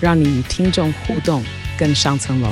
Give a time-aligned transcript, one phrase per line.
[0.00, 1.44] 让你与听众互动
[1.78, 2.50] 更上层楼。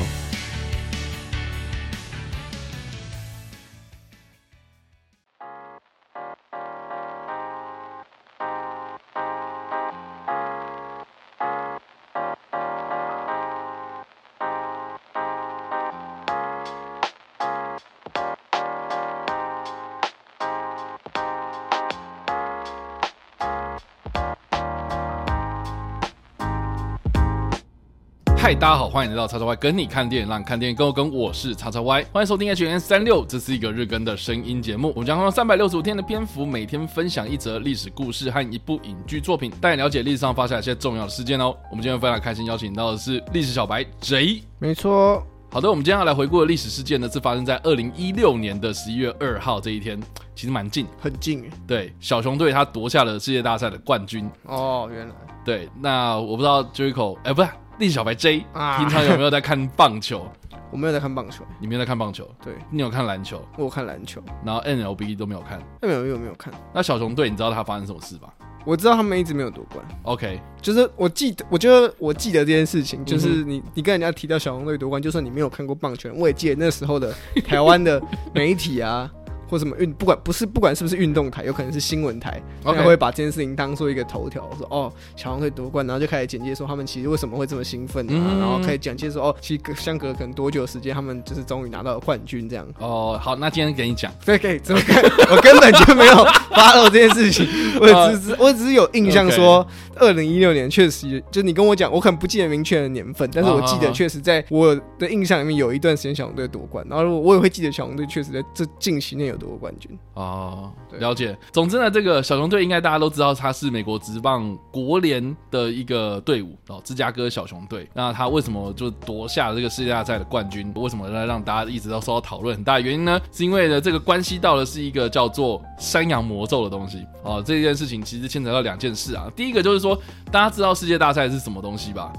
[28.47, 31.13] 嗨，大家好，欢迎来到叉叉 Y 跟你看电影，让你看电影更有梗。
[31.13, 34.93] 我是叉叉 Y，欢迎收听 H&M 365，这是一个日更的声音节目。
[34.95, 41.57] 我们将用三百六十五天的篇幅，每天分享一则历史故事和一部影剧作品，带你了解历史上发生一些重要的事件哦。
[41.73, 45.27] 我们今天非常开心邀请到的是历史小白 J，没错。
[45.51, 50.01] 好的，我们今天要来回顾的历史事件呢，是发生在二零一六年的十一月二号这一天，
[50.37, 51.51] 其实蛮近，很近。
[51.67, 54.31] 对，小熊队他夺下了世界大赛的冠军。
[54.45, 55.15] 哦，原来。
[55.45, 57.49] 对，那我不知道 Jericho，哎，不是。
[57.79, 60.27] 历史小白 J，啊，平常有没有在看棒球？
[60.73, 61.45] 我没有在看棒球。
[61.61, 62.29] 你没有在看棒球？
[62.43, 63.41] 对，你有看篮球？
[63.57, 64.21] 我有看篮球。
[64.45, 66.53] 然后 NLB 都没有看，N L B 有没有看？
[66.75, 68.29] 那小熊队，你知道他发生什么事吧？
[68.65, 69.85] 我知道他们一直没有夺冠。
[70.03, 77.15] OK，就是我记得，我觉得我记得这件事情，就是你你跟人家提到小熊队夺冠，就算你没有看过棒球，我也记得那时候的
[77.47, 78.03] 台湾的
[78.35, 79.09] 媒体啊。
[79.49, 82.83] 或什么运，不管不是不管是不是运动台，有可能是新闻台，他、okay.
[82.85, 92.67] 会把这件事情当做一个头条，说哦，小熊队夺冠，然后就开始简介说他们其实为什么会这么兴奋啊，嗯、然后可以简介说哦，其实相隔可能多久时间，他们就是终于拿到了冠军这样。
[92.79, 95.03] 哦，好，那今天给你讲， 对，可以怎么看？
[95.31, 96.15] 我根本就没有
[96.53, 97.47] follow 这件事情，
[97.81, 111.37] 我只是 我只是有印象说，二零一六年确实就你跟我讲，我可能不记得明确的年份，但是我记得确实在我的印象里面有一段时间小红队夺冠，然后我也会记得小红队确实在这近期内有夺过冠军哦，了解。
[111.53, 117.89] 总之呢，这个小熊队应该大家都知道，它是美国职棒国联的一个队伍哦，芝加哥小熊队。
[117.95, 120.73] 那他为什么就夺下了这个世界大赛的冠军？
[120.75, 122.57] 为什么来让大家一直都受到讨论？
[122.57, 127.43] 很大的原因呢，是因为呢，这个关系到的是一个叫做山羊魔咒的东西哦。
[127.45, 129.31] 这件事情其实牵扯到两件事啊。
[129.37, 129.99] 第一个就是说，
[130.31, 132.13] 大家知道世界大赛是什么东西吧？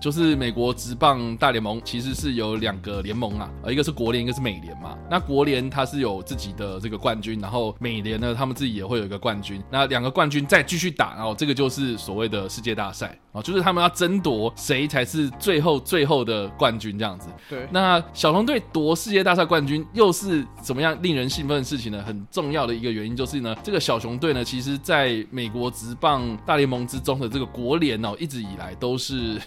[0.00, 4.96] 就是美国职棒大联盟其实是有两个联盟啊，呃，一个是国联，一个是美联嘛。
[5.10, 9.62] 那国联它是有自己的这个冠军，然后美联呢，他们自己也会有一个冠军。
[9.70, 17.28] 那两个冠军再继续打，然后这个就是所谓的世界大赛啊，就是他们要争夺谁才是最后最后的冠军这样子。
[17.50, 17.68] 对。
[17.70, 22.02] 那小熊队夺世界大赛冠军又是怎么样令人兴奋的事情呢？
[22.06, 29.38] 很重要的一个原因就是呢，这个小熊队呢，其实在美国职棒大联盟之中的这个国联哦，一直以来都是。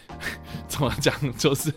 [0.68, 1.14] 怎么讲？
[1.38, 1.72] 就是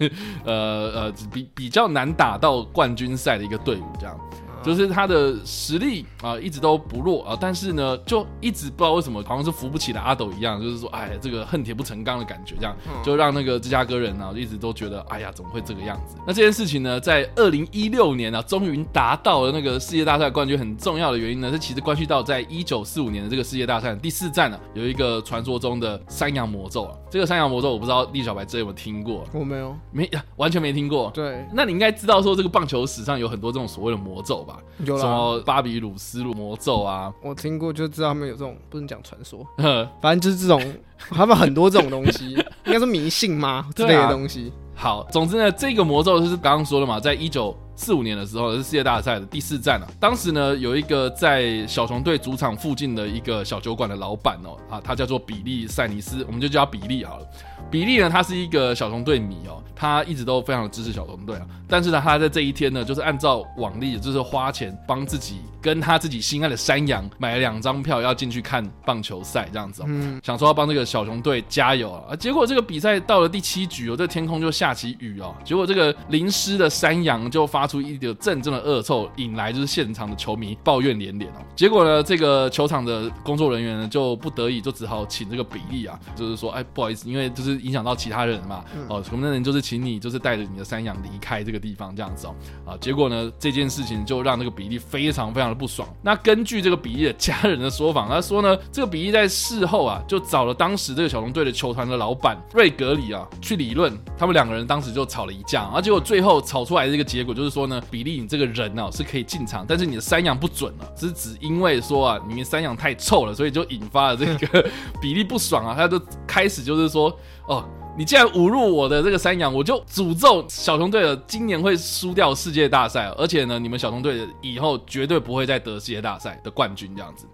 [0.45, 0.53] 呃
[0.95, 4.19] 呃，比比较难打到冠军赛的一个队伍，这样。
[4.67, 16.17] 就是他的实力啊、呃，一直都不弱啊，但是呢，就一直不知道为什么，好像是扶不起的阿斗一样，就是说，哎，这个恨铁不成钢的感觉，这样就让那个芝加哥人呢、啊，一直都觉得，哎呀，怎么会这个样子？
[16.27, 26.97] 那这件事情呢，在二零一六年呢、啊，终于达到了那个世界大赛冠军，很重要的原因呢，是其实关系到在一九四五年的这个世界大赛第四站呢、啊，有一个传说中的山羊魔咒啊。
[27.11, 29.25] 这个山羊魔咒，我不知道厉小白这有没有听过？
[29.33, 31.11] 我没有，没，完全没听过。
[31.15, 34.56] 对，那你应该知道说，这个棒球史上有很多这种所谓的魔咒吧？
[34.85, 37.13] 有啦，什么巴比鲁斯魔咒啊？
[37.23, 39.47] 我听过，就知道他们有这种，不能讲传说，
[40.01, 40.75] 反正就是这种，
[41.11, 42.31] 他们很多这种东西，
[42.67, 43.69] 应该是迷信吗？
[43.75, 44.53] 之类的东西。
[44.75, 49.87] 好，总之呢，这个魔咒就是刚刚说的嘛，在一九四五年的时候是世界大赛的第四站啊。
[50.01, 57.27] 当时呢，有一个在小熊队主场附近的一个小酒馆的老板哦，啊，他叫做比利·塞尼斯，我们就叫他比利好了。
[57.71, 61.47] 比利呢，他是一个小熊队迷哦，他一直都非常的支持小熊队啊。
[61.69, 69.87] 但是呢，他在这一天呢，就是按照往例，就是花钱帮自己跟他自己心爱的山羊买了两张票，要进去看棒球赛这样子哦。
[69.89, 72.15] 嗯，想说要帮这个小熊队加油啊。
[72.15, 75.35] 结果这个比赛到了第七局哦，这个天空就下起雨哦。
[75.45, 81.43] 结果这个淋湿的山羊就发发出一个阵阵的恶臭，引来就是现场的球迷抱怨连连哦。
[81.57, 92.35] 结果呢，这个球场的工作人员呢就不得已就只好请这个比利啊，就是说，哎，不好意思，因为就是影响到其他人嘛，哦，可能就是请你就是带着你的山羊离开这个地方这样子哦。
[92.65, 95.89] 啊，结果呢，这件事情就让这个比利非常非常的不爽。
[96.03, 114.69] 那根据这个比利的家人的说法，他说呢，这个比利在事后啊，就找了当时这个小龙队的球团的老板瑞格里啊去理论，他们两个人当时就吵了一架，而结果最后吵出来的这个结果就是说呢，比利你这个人呢、是可以进场，但是你的山羊不准了，只是只因为说啊，你们山羊太臭了，所以就引发了这个
[115.01, 117.11] 比利不爽啊，他就开始就是说，
[117.49, 117.65] 哦，
[117.97, 127.27] 你既然侮辱我的这个山羊，我就诅咒小熊队的今年会输掉世界大赛，而且呢，你们小熊队以后绝对不会再得世界大赛的冠军这样子。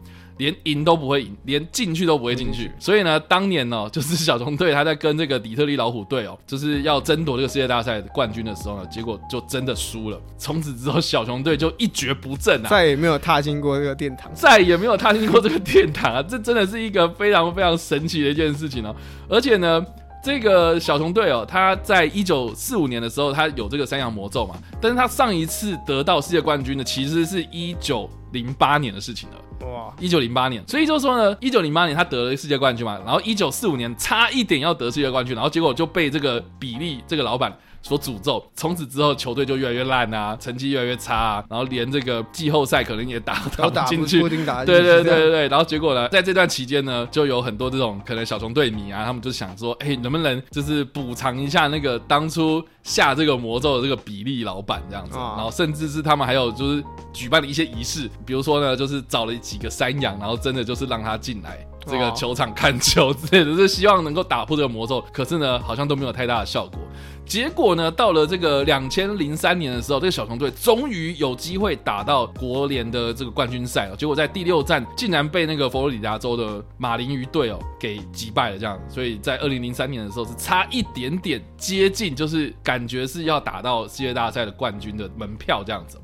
[0.42, 2.70] 连赢都不会赢，连进去都不会进去。
[2.78, 10.20] 所以呢，当年呢、喔， 就是小熊队他在跟这个底特律老虎队哦，就是要争夺这个世界大赛的冠军的时候呢，结果就真的输了。
[10.36, 16.22] 从此之后，小熊队就一蹶不振啊，再也没有踏进过这个殿堂，再也没有踏进过这个殿堂啊！
[16.22, 18.94] 这真的是一个非常非常神奇的一件事情哦、
[19.28, 19.36] 喔。
[19.36, 19.84] 而且呢，
[20.24, 29.36] 这个小熊队哦，他在一九四五年的时候，他有这个山羊魔咒嘛，但是他上一次得到世界冠军的，其实是一九零八年的事情了。
[29.72, 43.50] 哇，一九零八年，所以就说呢，一九零八年他得了世界冠军嘛，然后一九四五年差一点要得世界冠军，然后结果就被这个比利这个老板所诅咒，从此之后球队就越来越烂啊，成绩越来越差啊，然后连这个季后赛可能也打不
[43.86, 44.20] 进去，
[44.64, 65.04] 对对对对对，然后结果呢，在这段期间呢，就有很多这种可能小熊队迷啊，他们就想说，哎，能不能就是补偿一下那个当初下这个魔咒的这个比利老板这样子，然后甚至是他们还有就是举办了一些仪式，比如说呢，就是找了几个山羊，然后真的就是让他进来这个球场看球之类的，就是希望能够打破这个魔咒。
[65.12, 66.78] 可是呢，好像都没有太大的效果。
[67.24, 73.96] 结果呢，到了这个两千零三年的时候，这个小熊队终于有机会打到国联的这个冠军赛了。
[73.96, 78.78] 结果在第六战竟然被那个佛罗里达州的马林鱼队哦给击败了，这样。
[78.88, 85.98] 所以在二零零三年的时候是差一点点接近，就是感觉是要打到世界大赛的冠军的门票这样子。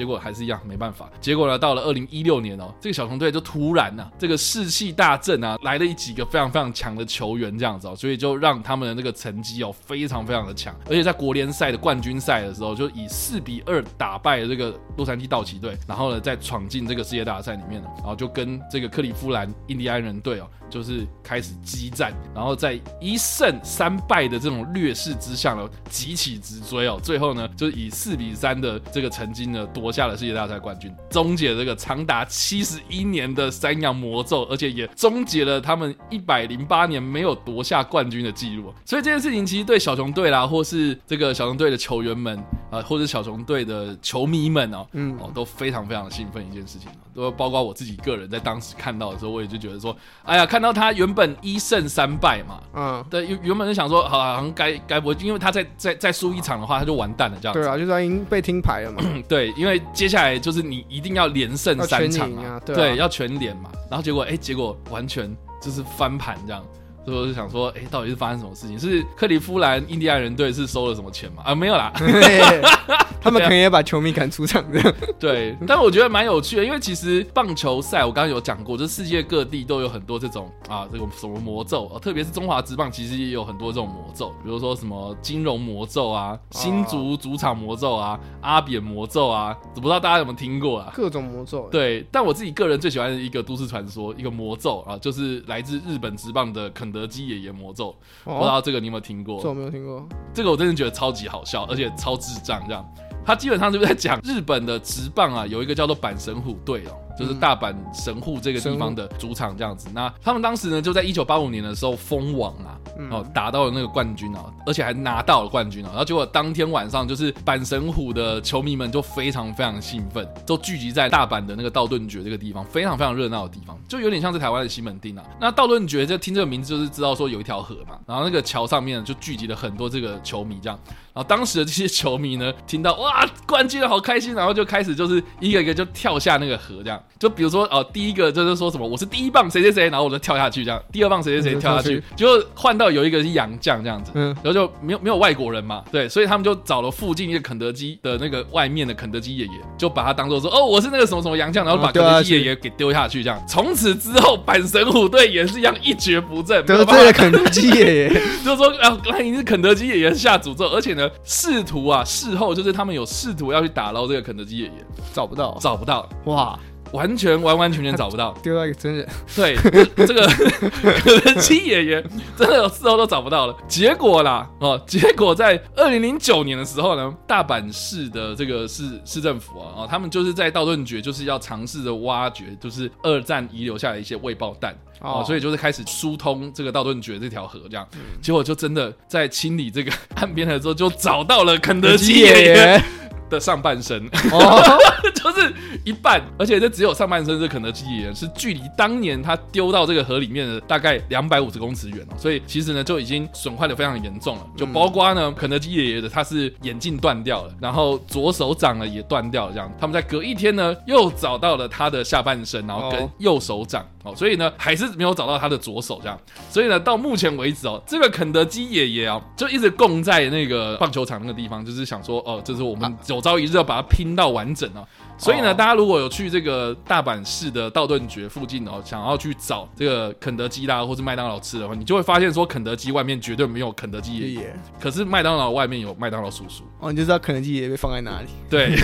[0.00, 1.10] 结果还是一样，没办法。
[1.20, 10.74] 结果呢，到了二零一六年哦，这个小熊队就突然呢、啊，这个士气大振啊，来了一几个非常非常强的球员，这样子哦，所以就让他们的那个成绩哦，非常非常的强。
[10.86, 20.48] 而且在国联赛的冠军赛的时候，就以四比二打败了这个洛杉矶道奇队，然后呢，再闯进这个世界大赛里面了，然后就跟这个克里夫兰印第安人队哦。
[20.70, 38.72] 就是开始激战，然后在一胜三败的这种劣势之下呢，急起直追哦，最后呢，就是以四比三的这个成绩呢，夺下了世界大赛冠军，终结了这个长达七十一年的三洋魔咒，而且也终结了他们一百零八年没有夺下冠军的记录。
[38.84, 50.59] 所以这件事情其实对小熊队啦，或是这个小熊队的球员们啊、呃，或者小熊队的球迷们哦，嗯，哦，都非常非常的兴奋一件事情，都包括我自己个人在当时看到的时候，我也就觉得说，哎呀，看。
[50.60, 57.62] 看到他原本一胜三败嘛，嗯，对，原原本是想说，好像该该不会，因为他再再再输一场的话，他就完蛋了，这样子。
[57.62, 59.02] 对啊，就是他已经被听牌了嘛。
[59.26, 63.70] 对，因为接下来就是你一定要连胜三场啊，对，对，要全连嘛。
[63.88, 66.62] 然后结果，哎，结果完全就是翻盘这样。
[67.04, 68.78] 所以我就想说，哎，到底是发生什么事情？
[68.78, 71.42] 是克利夫兰印第安人队是收了什么钱吗？
[71.44, 71.92] 啊，没有啦，
[73.20, 74.94] 他们可能也把球迷赶出场这样。
[75.18, 90.92] 对，但我觉得蛮有趣的，因为其实棒球赛我刚刚有讲过，就是世界各地都有很多这种啊，这种什么魔咒，啊特别是中华职棒，其实也有很多这种魔咒，比如说什么金融魔咒啊、新竹主场魔咒啊、阿扁魔咒啊，不知道大家有没有听过啊？
[90.94, 91.66] 各种魔咒。
[91.70, 96.89] 对，但我自己个人最喜欢的一个都市传说，一个魔咒啊，就是来自日本职棒的肯。
[96.90, 97.94] 肯德基爷爷魔咒，
[98.24, 99.40] 不知道这个你有没有听过？
[99.40, 100.04] 这我没有听过。
[100.34, 102.60] 这个我真的觉得超级好笑，而且超智障。
[102.66, 102.84] 这样，
[103.24, 106.96] 他基本上就是在讲日本的职棒啊，有一个叫做阪神虎队哦。
[107.18, 112.80] 就是大阪神户这个地方的主场这样子，那他们当时呢就在一九八五年的时候封王啊，
[113.10, 125.24] 哦打到了那个冠军啊，而且还拿到了冠军啊，然后结果当天晚上就是阪神虎的球迷们就非常非常兴奋，都聚集在大阪的那个道顿崛这个地方，非常非常热闹的地方，就有点像是台湾的西门町啊。
[125.40, 130.78] 那道顿崛就听这个名字就是知道说有一条河嘛，然后那个桥上面就聚集了很多这个球迷这样，
[131.14, 137.02] 然后当时的这些球迷呢听到哇冠军了好开心，然后就开始就是一个一个就跳下那个河这样。
[137.18, 153.40] 就比如说哦，第一个就是说什么我是第一棒谁谁谁，然后我就跳下去这样，第二棒谁谁谁跳下去，结果换到好有一个是洋将这样子，嗯，然后就没有没有外国人嘛，对，所以他们就找了附近一个肯德基的那个外面的肯德基爷爷，就把他当做说，哦，我是那个什么什么洋将，然后把肯德基爷爷给丢下去，这样。
[153.48, 158.08] 从此之后，阪神虎队也是一样一蹶不振，得罪了肯德基爷爷，
[158.44, 164.72] 就是说啊，那你是肯德基爷爷下诅咒，而且呢，试图啊，事后就是他们有试图要去打捞这个肯德基爷爷，
[165.12, 166.58] 找不到，找不到，哇。
[166.92, 169.06] 完全完完全全找不到， 丢到一个真人。
[169.34, 169.56] 对，
[169.96, 172.04] 这，个肯德基爷爷
[172.36, 173.56] 真的有事后都找不到了。
[173.68, 187.86] 结果啦，哦，结果在二零零九年的时候呢，大阪市的这个市市政府啊，哦，他们就是在道顿崛就是要尝试着挖掘，就是二战遗留下来一些未爆弹哦，所以就是开始疏通这个道顿崛这条河，这样，
[188.20, 192.82] 结果就真的在清理这个岸边的时候，就找到了肯德基爷爷。
[193.30, 194.78] 的上半身，哦，
[195.24, 204.46] 就是一半，而且这只有上半身是肯德基爷爷，是距离当年他丢到这个河里面的大概两百五十公尺远，所以其实呢就已经损坏的非常严重了。
[204.56, 209.72] 就包括呢，肯德基爷爷的他是眼镜断掉了，然后左手掌呢也断掉了，这样。
[209.80, 216.18] 他们在隔一天呢又找到了他的下半身，然后跟右手掌，哦，所以呢还是没有找到他的左手，这样。
[216.50, 223.20] 所以呢到目前为止哦，这个肯德基爷爷哦就一直供在那个棒球场那个地方，就是想说哦，这是我们有。
[223.20, 224.80] 朝一日要把它拼到完整啊！
[225.20, 238.28] 所以呢，大家如果有去这个大阪市的道顿崛附近哦，想要去找这个肯德基啦或是麦当劳吃的话，你就会发现说，肯德基外面绝对没有肯德基爷爷，可是麦当劳外面有麦当劳叔叔哦，你就知道肯德基爷爷被放在哪里。
[238.48, 238.74] 对，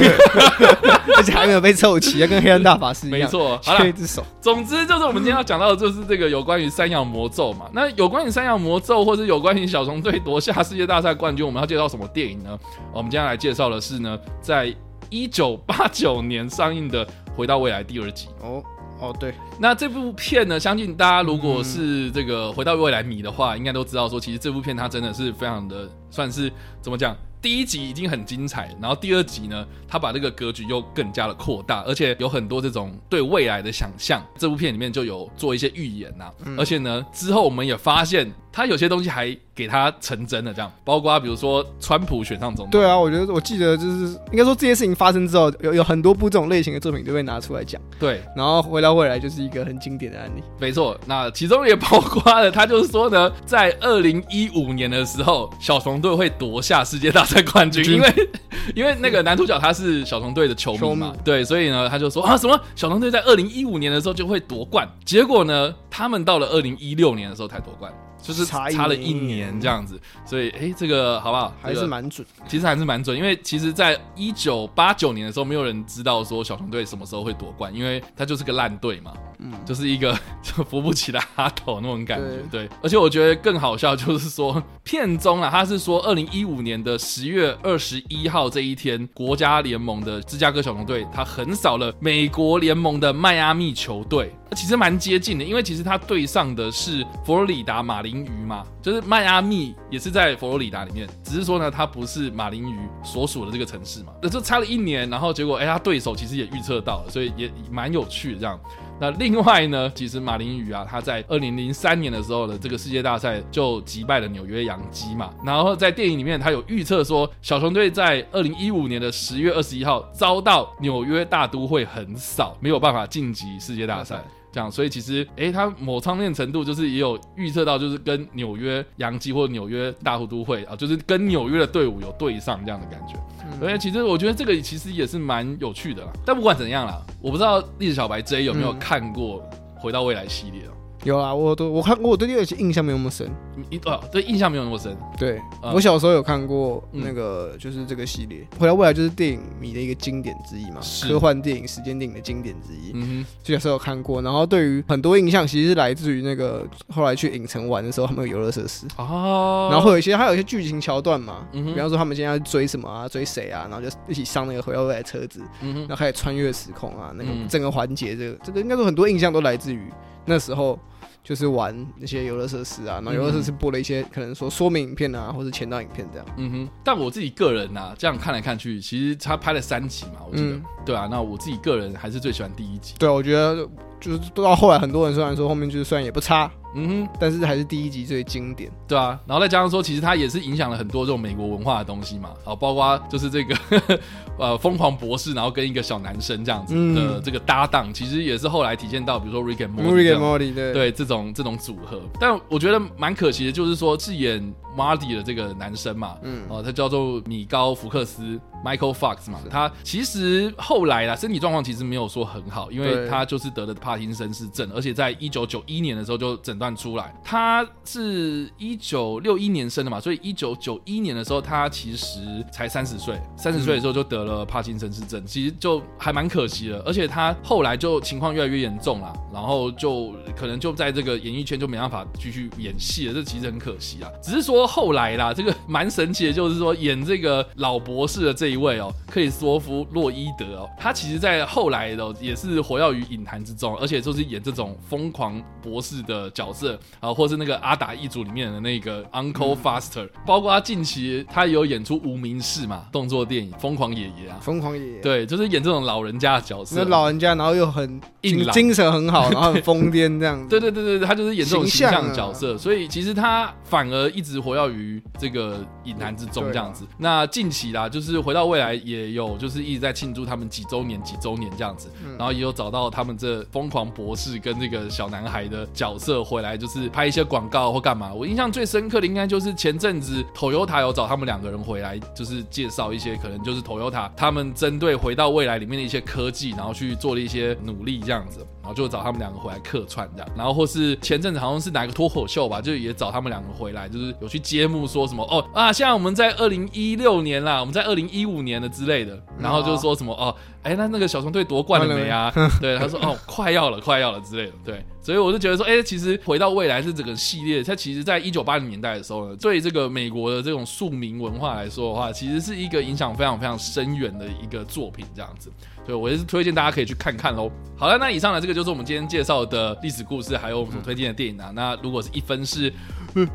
[1.17, 3.19] 而且还没有被凑齐，要跟黑暗大法师一样。
[3.21, 4.23] 没错，好了，一只手。
[4.41, 7.67] 总之就是我们今天要讲到的就是这个有关于三羊魔咒嘛。
[7.73, 12.59] 那有关于三羊魔咒，或是有关于小熊队夺下世界大赛冠军，我们要介绍什么电影呢？
[12.93, 14.75] 我们今天来介绍的是呢，在
[15.11, 18.63] 一九八九年上映的《回到未来》第二集哦
[18.99, 27.15] 哦，对，那这部片呢，相信大家如果是这个《回到未来》迷的话，应该都知道说，其实这部片它真的是非常的算是怎么讲？
[27.43, 34.21] 第一集已经很精彩，然后第二集呢，他把这个格局又更加的扩大，而且有很多这种对未来的想象。
[34.37, 42.71] 这部片里面就有做一些预言呐、啊，嗯、而且呢，之后我们也发现他有些东西还给他成真了，这样，包括比如说川普选上总统。
[42.71, 47.79] 对啊，我觉得我记得就是应该说这些事情发生之后，有有很多部这种类型的作品都会拿出来讲。
[47.99, 50.43] 对，然后回到未来就是一个很经典的案例。
[50.59, 58.11] 没错，那其中也包括了他就是说呢，在二零一五年的时候，小熊队会夺下世界大赛冠军，因为。
[58.75, 67.93] 因为那个男主角他是小熊队的球迷嘛，对，所以呢，他就说啊，什么小熊队在二零一五年的时候就会夺冠，结果呢，他们到了二零一六年的时候才夺冠。
[68.27, 71.55] 就是差了一年这样子，所以哎、欸，这个好不好？
[71.63, 82.69] 还是蛮准，其实还是蛮准，因为其实，在一九八九年的时候，没有人知道说小熊队什么时候会夺冠，因为他就是个烂队嘛，嗯，就是一个就 扶不起的阿斗那种感觉，对。
[82.83, 94.35] 而且我觉得更好笑就是说，片中啊，他是说二零一五年的十月二十一号这一天，国家联盟的芝加哥小熊队他横扫了美国联盟的迈阿密球队。
[94.55, 108.59] 其实蛮接近的，因为其实他对上的是佛罗里达马林鱼嘛，就是迈阿密也是在佛罗里达里面，只是说呢，它不是马林鱼所属的这个城市嘛，那就差了一年，然后结果哎，他对手其实也预测到了，所以也蛮有趣的这样。
[108.99, 115.35] 那另外呢，其实马林鱼啊，他在二零零三年的时候的这个世界大赛就击败了纽约洋基嘛。
[115.45, 124.25] 然后在电影里面，他有预测说，小熊队在二零一五年的十月二十一号遭到纽约大都会横扫，没有办法晋级世界大赛。
[124.57, 133.15] 这样，所以其实，哎、欸，他某方面程度就是也有预测到，就是跟纽约洋基或纽约大都会啊，就是跟纽约的队伍有对上这样的感觉。
[133.61, 136.11] 所以、嗯、其实我觉得这个其实也是蛮有趣的啦。
[136.25, 139.43] 但不管怎样啦，我不知道历史小白 J 有没有看过
[139.79, 140.63] 《回到未来》系列。
[141.07, 143.31] 有啊，我都我看过，我对第二集印象没有那么深。
[143.71, 144.97] 一哦，对印象没有那么深。
[145.17, 152.91] 对，嗯、我小时候有看过那个，就是这个系列，嗯、回到未来就是电影迷的一个经典之一嘛，是科幻电影、时间电影的经典之一。
[152.95, 154.21] 嗯哼，就小时候有看过。
[154.21, 159.69] 然后对于很多印象，其实是来自于那个后来去影城玩的时候，他们有游乐设施哦。
[159.71, 169.81] 然后会有一些，还有一些剧情桥段嘛，嗯、哼比方说他们现在要追什么啊，追谁啊，然后就一起上那个回到未来车子，嗯哼，然后开始穿越时空啊，那个整个环节，这个这个应该说很多印象都来自于
[170.25, 170.77] 那时候。
[171.27, 176.27] 就是玩那些游乐设施啊，然后游乐设施播了一些可能说说明影片啊，或者前导影片这样。
[176.37, 176.69] 嗯哼。
[176.85, 180.51] 但我自己个人啊，这样看来看去，其实他拍了三集嘛，我觉得。
[180.51, 182.95] 嗯、对啊，那我自己个人还是最喜欢第一集。
[182.97, 183.69] 对啊，我觉得
[184.01, 189.19] 就是到后来很多人虽然说后面就是虽然也不差，嗯哼，但是还是第一集最经典，对啊。
[189.27, 193.57] 然后再加上说，其实它也是影响了很多这种美国文化的东西嘛，啊，包括就是这个
[194.39, 202.01] 呃疯狂博士，然后跟一个小男生这样子的这个搭档，嗯、其实也是后来体现到，比如说 Rick and Morty，Rick and Morty 对对这种这种组合。
[202.21, 208.39] 但我觉得蛮可惜的，就是说饰演 Marty 的这个男生嘛，嗯，哦、呃，他叫做米高福克斯。
[208.65, 217.15] Michael Fox 嘛，他其实后来啦，身体状况其实没有说很好，因为他就是得了帕金森氏症，而且在一九九一年的时候就诊断出来。
[217.23, 226.83] 他是一九六一年生的嘛，所以一九九一年的时候他其实才三十岁，三十岁的时候就得了帕金森氏症，其实就还蛮可惜的。
[226.85, 234.11] 而且他后来就情况越来越严重了，然后就可能就在这个演艺圈就没办法继续演戏了，这其实很可惜啊。
[234.21, 238.57] 只是说后来啦，这个蛮神奇的，就是说演这个老博士的这一。
[238.57, 258.55] 位哦，克里斯托夫洛伊德哦，他其实，在后来的也是活跃于影坛之中，而且就是演这种疯狂博士的角色啊，或是那个阿达一族里面的那个 Uncle Faster，、嗯、包括他近期他也有演出无名氏嘛，动作电影疯狂爷爷啊，疯狂爷爷，对，就是演这种老人家的角色，那老人家，然后又很硬朗。
[258.55, 266.87] 精神很好，然后很疯癫这样子， 对对对对对，他就是演这种形象角色，所以其实他反而一直活跃于这个影坛之中这样子。
[266.97, 268.47] 那近期啦，就是回到。
[268.47, 278.15] 未来也有，就是一直在庆祝他们几周年、几周年这样子，然后也有找到他们这疯狂博士跟这个小男孩的角色回来，就是拍一些广告或干嘛。
[278.15, 290.31] 我印象最深刻的应该就是前阵子 Toyota 有找他们两个人回来，就是介绍一些可能就是 Toyota 他们针对回到未来里面的一些科技，然后去做了一些努力这样子，然后就找他们两个回来客串这样。
[290.37, 298.47] 然后或是前阵子好像是哪个脱口秀吧，就也找他们两个回来，就是有去揭幕说什么哦啊，现在我们在二零一六年啦，我们在二零一五。
[298.47, 302.33] 年的之类的，然后就说什么哦，哎，那那个小熊队夺冠了没啊？
[302.61, 304.53] 对， 他说哦，快要了，快要了之类的。
[304.65, 315.51] 对，所以我就觉得说，哎，其实回到未来是整个系列，它其实在一九八零年代的时候呢，对这个美国的这种庶民文化来说的话，其实是一个影响非常非常深远的一个作品，这样子。
[315.85, 317.51] 对，我也是推荐大家可以去看看喽。
[317.77, 321.51] 好了，那以上呢，这个就是我们今天介绍的历史故事，还有我们所推荐的电影啊。
[321.53, 322.73] 那如果是一分是。
[323.15, 323.27] 呃，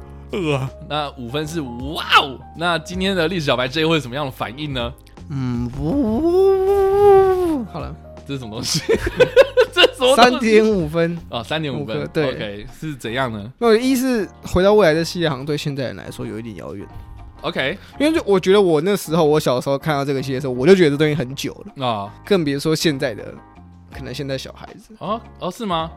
[0.88, 2.40] 那五分是哇哦！
[2.58, 4.94] 那今天的历史小白 J 会有什么样的反应呢？
[5.30, 7.96] 嗯，呜好了，
[8.28, 8.82] 这是什么东西？
[9.74, 10.16] 这什么？
[10.16, 12.08] 三点五分啊，三点五分。
[12.14, 13.52] 对，OK，是怎样呢？
[13.60, 16.88] 那一是回到未来的系列，好像对现在人来说有一点遥远。
[17.42, 23.34] OK，因为就我觉得我那时候我小时候看到这个系列的时候，我就觉得这东西很久了啊，更别说现在的，
[23.96, 25.92] 可能现在小孩子啊，哦，是吗？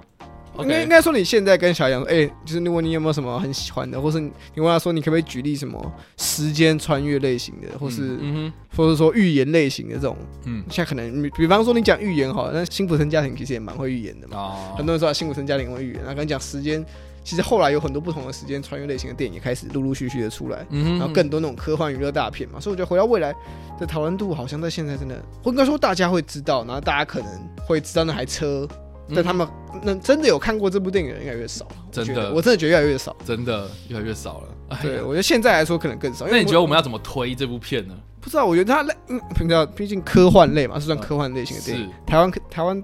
[0.61, 16.85] 应该应该说，你现在跟小杨说，哎、欸，就是如果你有没有什么很喜欢的，或是你问他说，你可不可以举例什么时间穿越类型的，或是，嗯，或者说预言类型的这种，嗯，现在可能，比方说你讲预言好了，那辛普森家庭其实也蛮会预言的嘛，哦，很多人说辛普森家庭会预言，那跟你讲时间，
[17.25, 23.35] 其实后来有很多不同的时间穿越类型的电影也开始陆陆续续的出来，嗯，然后更多那种科幻娱乐大片嘛，所以我觉得回到未来
[23.81, 27.29] 的讨论度好像在现在真的，我应该说大家会知道，然后大家可能
[27.67, 28.69] 会知道那台车。
[29.13, 29.47] 但他们
[29.83, 34.79] 那真的有看过这部电影的人越来越少，真的，我真的觉得越来越少，真的越来越少了。
[34.81, 36.27] 对，我觉得现在来说可能更少。
[36.31, 37.95] 那你觉得我们要怎么推这部片呢？
[38.21, 41.91] 不知道，我觉得它类，嗯，平常毕竟科幻类嘛，是算科幻类型的电影。
[42.07, 42.83] 台湾台湾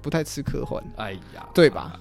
[0.00, 1.94] 不太吃科幻，哎呀，对吧？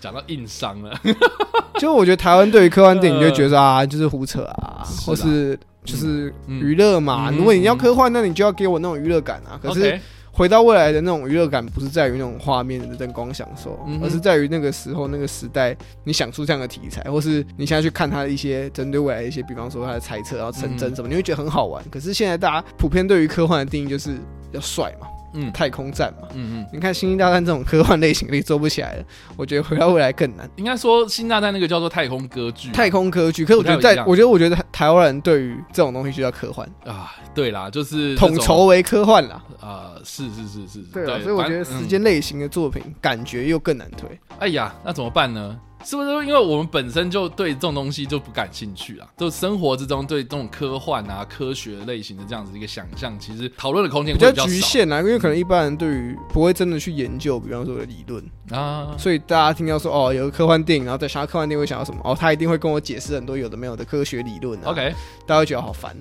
[0.00, 0.92] 讲到硬伤了，
[1.78, 7.30] 就我觉得台湾对于科幻电影就觉得 啊，就是胡扯啊，或是就是娱乐嘛。
[7.30, 9.58] 如果你要科幻，那你就要给我那种娱乐感啊。
[9.62, 10.00] 可是。
[10.34, 21.80] 回到未来的那种娱乐感，不是在于那种画面的灯光享受，嗯、而是在于那个时候那个时代，你想出这样的题材，或是你现在去看他的一些针对未来的一些，比方说他的猜测，然后成真什么，嗯、你会觉得很好玩。
[21.88, 24.16] 可是现在大家普遍对于科幻的定义就是
[24.50, 25.06] 要帅嘛。
[25.34, 29.04] 嗯，太空站嘛，嗯嗯，你看《星际大战》这种科幻类型你做不起来了，
[29.36, 30.48] 我觉得回到未来更难。
[30.56, 33.44] 应该说，《星际大战》那个叫做太空歌剧，太空歌剧。
[33.44, 37.12] 可是我觉得，在我觉得，我觉得台湾人对于这种东西就叫科幻啊。
[37.34, 39.42] 对啦，就是统筹为科幻啦。
[39.60, 41.18] 啊，是是是是，对啊。
[41.20, 44.08] 所以我觉得时间类型的作品感觉又更难推。
[44.38, 45.58] 哎呀，那怎么办呢？
[45.84, 49.06] 是不是因为我们本身就对这种东西就不感兴趣啊？
[49.16, 55.00] 就生活之中对这种科幻啊、科学类型的这样子一个想象，其实讨论的空间比较局限啊。
[55.00, 62.00] 因为可能一般人对于不会真的去研究，比方说的理论啊，所以大家听到说哦，有个科幻电影，然后在想要科幻电影会想到什么？
[62.02, 64.58] 哦，他一定会跟我解释很多有的没有的科学理论。
[64.64, 64.94] OK，
[65.26, 65.94] 大家会觉得好烦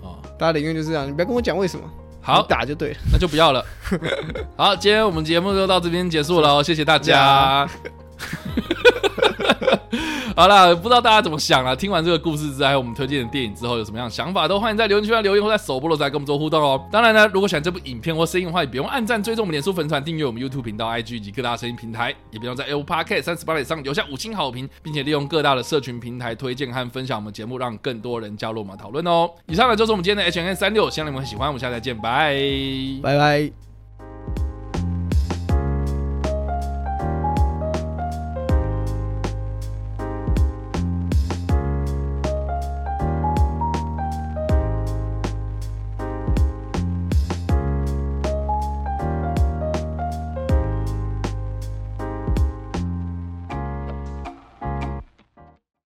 [0.00, 0.16] 哦。
[0.38, 1.84] 大家宁愿就是这样，你不要跟我讲为什么，
[2.22, 3.62] 好打就对了，那就不要了。
[4.56, 7.68] 好，今天我们节目就到这边结束了，谢谢大家。
[10.36, 11.74] 好了，不知道大家怎么想啊？
[11.74, 16.80] 听完这个故事之后，还有我们推荐的电影之后，有什么样的想法，都欢迎在留言区留言，或在首播的时候跟我们做互动哦。
[16.92, 29.28] 当然呢，如果喜欢这部影片或声音的话，也别忘按赞、追踪我们脸书粉团、订阅我们 YouTube 频道、IG 以及各大声音平台，也别忘在 Apple Podcast 三十八点上留下五星好评，并且利用各大的社群平台推荐和分享我们节目，让更多人加入我们讨论哦。
[29.46, 31.48] 以上呢就是我们今天的 H&M 365，希望你们喜欢。
[31.48, 32.36] 我们下次再见，拜
[33.02, 33.67] 拜拜。